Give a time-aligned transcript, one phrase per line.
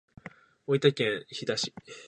[0.65, 1.71] 大分県日田市